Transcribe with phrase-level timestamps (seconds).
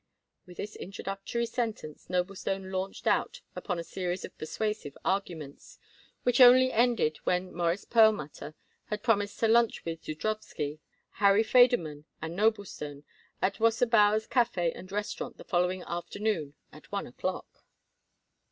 [0.47, 5.77] With this introductory sentence, Noblestone launched out upon a series of persuasive arguments,
[6.23, 10.79] which only ended when Morris Perlmutter had promised to lunch with Zudrowsky,
[11.17, 13.03] Harry Federmann and Noblestone
[13.43, 17.63] at Wasserbauer's Café and Restaurant the following afternoon at one o'clock.